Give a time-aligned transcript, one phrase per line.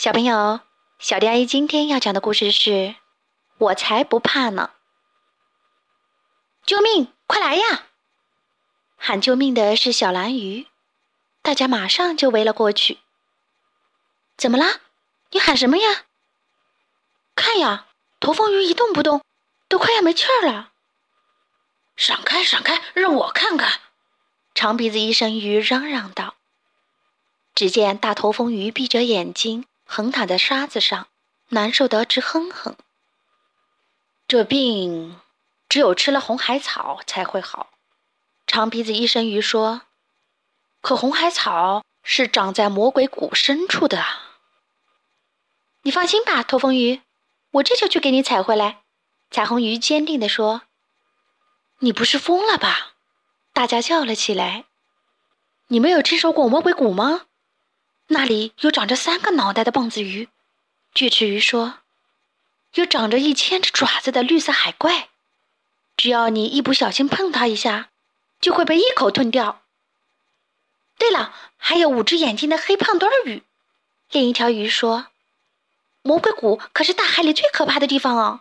[0.00, 0.60] 小朋友，
[0.98, 2.94] 小迪阿姨今天要讲的故事是：
[3.58, 4.70] 我才不怕呢！
[6.64, 7.12] 救命！
[7.26, 7.82] 快来呀！
[8.96, 10.66] 喊救命的是小蓝鱼，
[11.42, 13.00] 大家马上就围了过去。
[14.38, 14.80] 怎么啦？
[15.32, 16.06] 你喊什么呀？
[17.36, 17.88] 看呀，
[18.20, 19.22] 驼峰鱼一动不动，
[19.68, 20.72] 都快要没气儿了。
[21.94, 23.80] 闪开，闪开，让我看看！
[24.54, 26.36] 长鼻子医生鱼嚷嚷道。
[27.54, 31.08] 只见大头风鱼闭着眼睛，横躺在沙子上，
[31.48, 32.76] 难受得直哼哼。
[34.28, 35.20] 这病
[35.68, 37.70] 只有吃了红海草才会好。
[38.46, 39.82] 长鼻子医生鱼说
[40.80, 44.04] ：“可红海草是长在魔鬼谷深处的。”
[45.82, 47.02] 你放心吧，头风鱼，
[47.50, 48.82] 我这就去给你采回来。”
[49.28, 50.62] 彩虹鱼坚定地说。
[51.82, 52.92] “你不是疯了吧？”
[53.52, 54.66] 大家叫了起来。
[55.66, 57.22] “你没有听说过魔鬼谷吗？”
[58.12, 60.28] 那里有长着三个脑袋的棒子鱼，
[60.92, 61.78] 锯齿鱼说
[62.74, 65.08] ：“有长着一千只爪子的绿色海怪，
[65.96, 67.88] 只要你一不小心碰它一下，
[68.40, 69.62] 就会被一口吞掉。”
[70.98, 73.44] 对了，还有五只眼睛的黑胖墩鱼。
[74.10, 75.06] 另一条鱼说
[76.02, 78.40] ：“魔鬼谷可是大海里最可怕的地方哦。”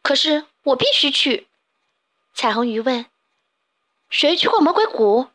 [0.00, 1.48] 可是我必须去。
[2.34, 3.04] 彩虹鱼问
[4.08, 5.26] ：“谁去过魔鬼谷？”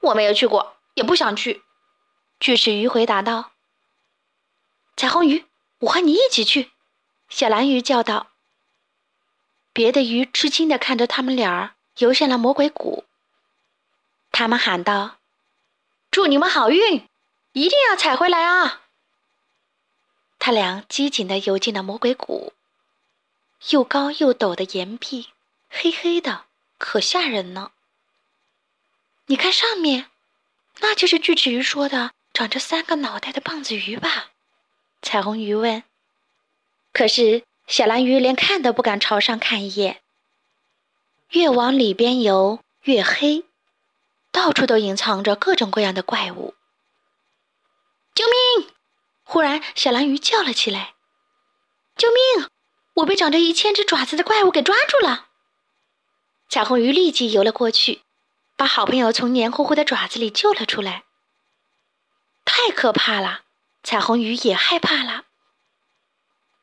[0.00, 0.73] 我没有去过。
[0.94, 1.62] 也不想去，
[2.40, 3.52] 巨齿鱼回答道
[4.96, 5.44] ：“彩虹鱼，
[5.80, 6.72] 我和你一起去。”
[7.28, 8.28] 小蓝鱼叫道。
[9.72, 13.04] 别的鱼吃惊的看着他们俩游向了魔鬼谷。
[14.30, 15.18] 他们喊道
[16.12, 17.08] ：“祝你们好运，
[17.52, 18.82] 一定要采回来啊！”
[20.38, 22.52] 他俩机警的游进了魔鬼谷。
[23.70, 25.30] 又高又陡的岩壁，
[25.68, 26.44] 黑黑的，
[26.78, 27.72] 可吓人呢。
[29.26, 30.10] 你看上面。
[30.80, 34.30] 那就是锯齿鱼说的长着三个脑袋的棒子鱼吧？
[35.02, 35.82] 彩虹鱼问。
[36.92, 40.02] 可是小蓝鱼连看都不敢朝上看一眼。
[41.30, 43.44] 越往里边游越黑，
[44.30, 46.54] 到处都隐藏着各种各样的怪物。
[48.14, 48.68] 救命！
[49.24, 50.94] 忽然，小蓝鱼叫了起来
[51.96, 52.48] ：“救命！
[52.94, 55.30] 我被长着一千只爪子的怪物给抓住了！”
[56.48, 58.03] 彩虹鱼立即游了过去。
[58.56, 61.04] 把好朋友从黏糊糊的爪子里救了出来。
[62.44, 63.42] 太可怕了，
[63.82, 65.24] 彩虹鱼也害怕了。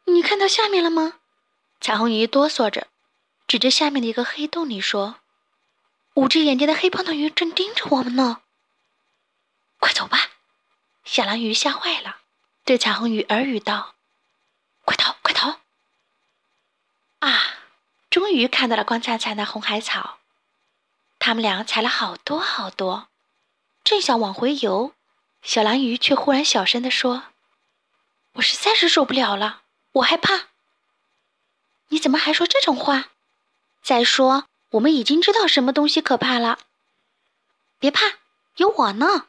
[0.05, 1.19] 你看到下面了吗？
[1.79, 2.87] 彩虹鱼哆嗦着，
[3.47, 5.17] 指着下面的一个黑洞里说
[6.15, 8.41] ：“五只眼睛的黑胖头鱼正盯着我们呢。”
[9.79, 10.29] 快走吧！
[11.03, 12.17] 小蓝鱼吓坏了，
[12.63, 13.95] 对彩虹鱼耳语道
[14.85, 15.59] ：“快逃，快逃！”
[17.19, 17.55] 啊，
[18.09, 20.19] 终于看到了光灿灿的红海草。
[21.23, 23.07] 他们俩采了好多好多，
[23.83, 24.95] 正想往回游，
[25.43, 27.25] 小蓝鱼却忽然小声地说
[28.33, 29.61] ：“我实在是受不了了，
[29.91, 30.47] 我害怕。”
[31.89, 33.09] 你怎么还说这种话？
[33.83, 36.57] 再说，我们已经知道什么东西可怕了。
[37.77, 38.13] 别怕，
[38.55, 39.27] 有我呢。”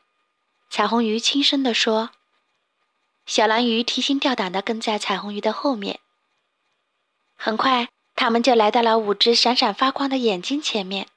[0.71, 2.09] 彩虹鱼轻声地说。
[3.27, 6.01] 小蓝鱼提心吊胆地跟在彩虹鱼的后面。
[7.37, 11.09] 很快，他们就来到了五只闪闪发光的眼睛前面。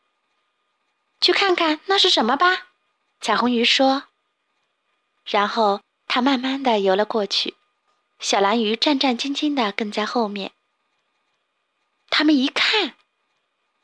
[1.22, 2.68] 去看看那是什么吧，
[3.20, 4.03] 彩虹鱼说。
[5.26, 7.56] 然后它慢慢的游了过去，
[8.20, 10.52] 小蓝鱼战战兢兢的跟在后面。
[12.09, 12.94] 他们一看，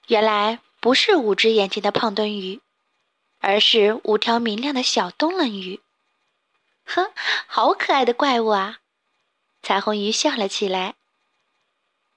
[0.07, 2.61] 原来不是五只眼睛的胖墩鱼，
[3.39, 5.81] 而是五条明亮的小灯笼鱼。
[6.85, 7.11] 呵，
[7.47, 8.79] 好可爱的怪物啊！
[9.63, 10.95] 彩虹鱼笑了起来。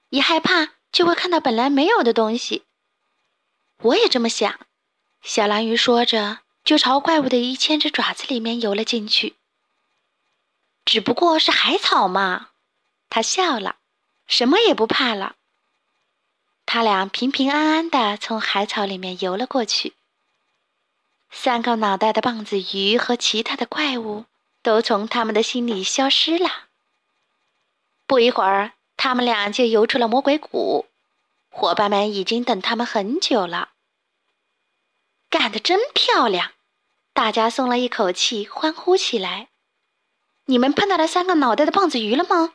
[0.09, 2.63] 一害怕就会看到本来没有的东西。
[3.79, 4.59] 我也这么想。
[5.27, 9.33] 小蓝鱼说着，就朝怪物的一千只爪子里面游了进去。
[10.85, 12.49] 只不过是海草嘛，
[13.09, 13.77] 他笑了，
[14.27, 15.35] 什么也不怕了。
[16.67, 19.93] 他俩平平安安的从海草里面游了过去。
[21.31, 24.25] 三个脑袋的棒子鱼和其他的怪物
[24.61, 26.49] 都从他们的心里消失了。
[28.05, 30.85] 不一会儿，他们俩就游出了魔鬼谷。
[31.49, 33.69] 伙伴们已经等他们很久了。
[35.37, 36.53] 干得真漂亮！
[37.11, 39.49] 大家松了一口气，欢呼起来。
[40.45, 42.53] 你们碰到了三个脑袋的棒子鱼了吗？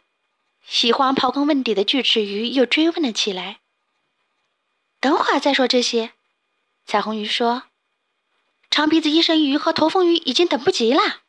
[0.65, 3.61] 喜欢刨根问底的锯齿鱼又追问了起来。
[4.99, 6.15] 等会儿再说这些。
[6.87, 7.65] 彩虹鱼说
[8.71, 11.21] ：“长鼻子医生鱼和驼峰鱼已经等不及了。”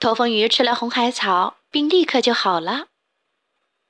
[0.00, 2.88] 驼峰鱼吃了红海草，并立刻就好了。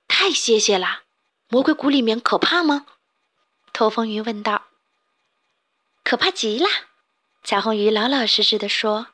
[0.07, 1.05] 太谢谢了！
[1.49, 2.85] 魔鬼谷里面可怕吗？
[3.73, 4.67] 驼峰鱼问道。
[6.11, 6.67] 可怕极了，
[7.45, 9.07] 彩虹鱼老老实实的说：“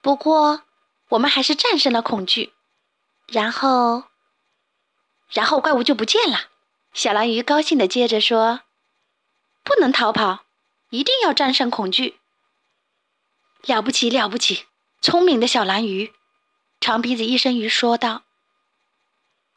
[0.00, 0.62] 不过，
[1.08, 2.52] 我们还是战胜了恐惧。
[3.26, 4.04] 然后，
[5.28, 6.50] 然后怪物就不见了。
[6.92, 8.60] 小蓝鱼高兴的接着说
[9.66, 10.44] ：“不能逃跑，
[10.90, 12.20] 一定要战胜恐惧。”
[13.66, 14.66] 了不起，了不起，
[15.00, 16.12] 聪明的小蓝鱼！
[16.78, 18.22] 长鼻子医生鱼说道。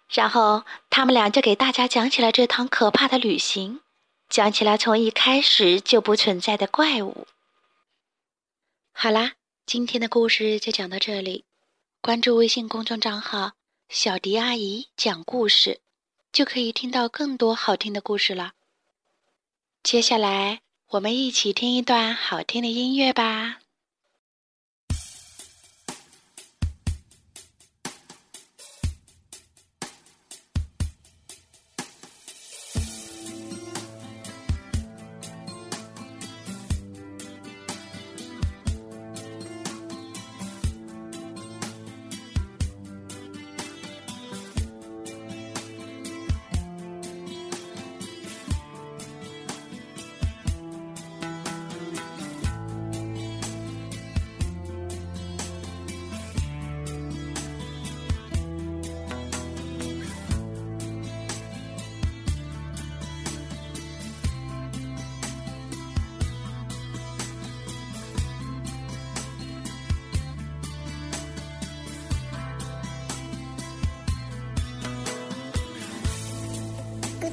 [0.10, 3.82] 然后他们俩就给大家讲起了这趟可怕的旅行，
[4.31, 7.28] 讲起了从一开始就不存在的怪物。
[8.94, 9.33] 好啦，
[9.66, 11.44] 今天的故事就讲到这里。
[12.00, 13.51] 关注微信公众账号
[13.89, 15.81] “小迪阿姨讲故事”，
[16.31, 18.54] 就可以听到更多好听的故事了。
[19.83, 20.62] 接下来，
[20.92, 23.61] 我们一起听一段好听的音乐吧。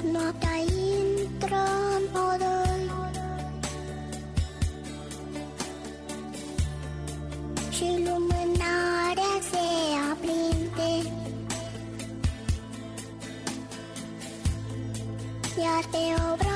[0.00, 1.64] cât noaptea intră
[1.96, 2.02] în
[9.50, 9.66] se
[10.12, 11.10] aprinde
[15.58, 16.47] Iar te obră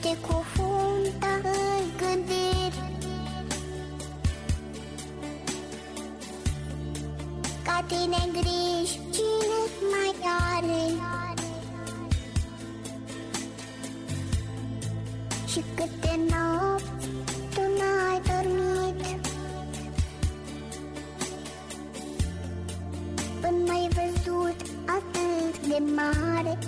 [0.00, 2.82] te cufundă în gândiri.
[7.64, 9.60] Ca tine griji cine
[9.90, 10.14] mai
[10.54, 10.82] are?
[15.46, 17.08] Și câte nopți
[17.54, 19.06] tu n-ai dormit?
[23.40, 24.56] Până mai văzut
[24.86, 26.58] atât de mare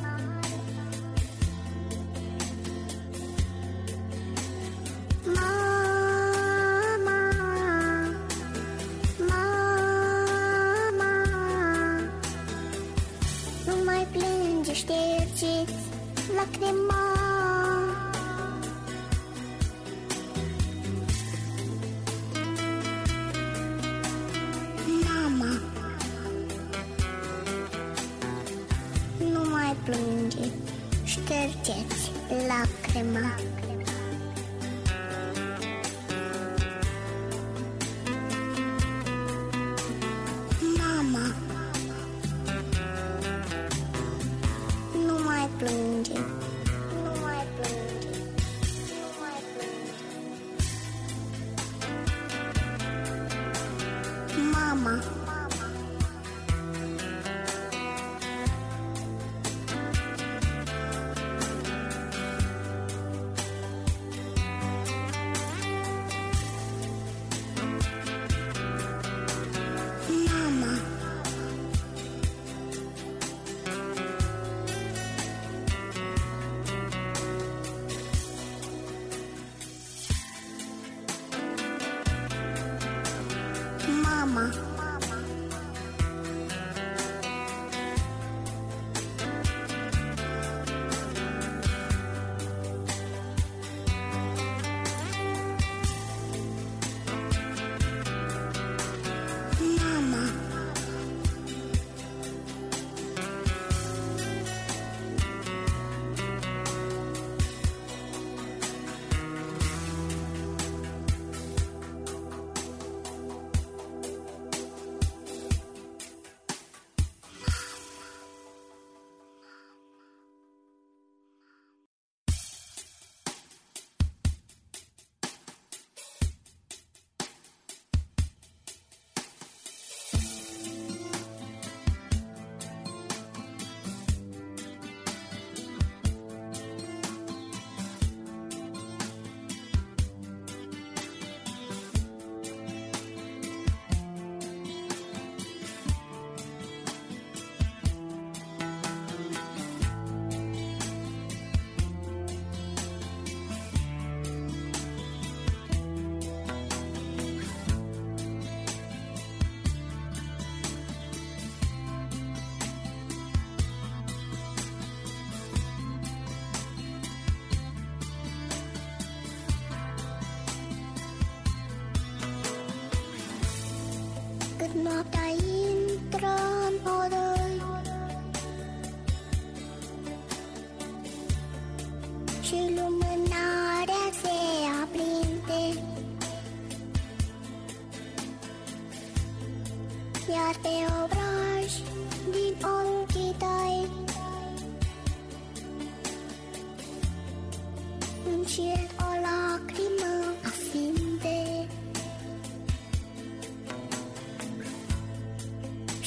[31.50, 32.10] ștergeți
[32.48, 33.34] lacrima
[40.78, 41.34] Mama.
[45.06, 46.18] Nu mai plânge.
[47.04, 48.18] Nu mai plânge.
[48.88, 50.00] Nu mai plânge.
[54.52, 55.19] Mama
[84.30, 84.69] Mama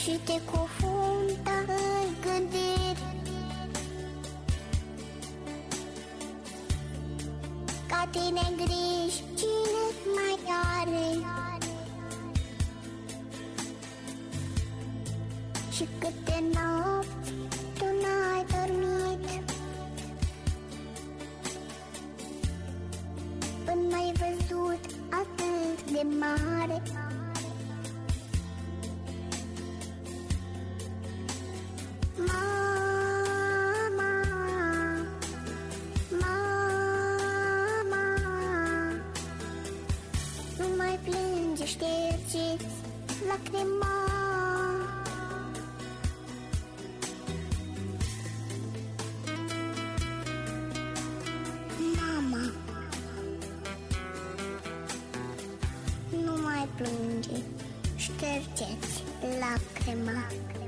[0.04, 3.04] Și te cufundă în gândiri
[7.88, 10.40] Ca tine griji cine mai
[10.80, 11.18] are?
[15.72, 17.32] Și câte nopți
[17.78, 19.52] tu n-ai dormit?
[23.66, 24.80] Până n-ai văzut
[25.10, 26.82] atât de mare
[58.56, 59.02] Gadgets
[59.40, 60.63] Lacrima.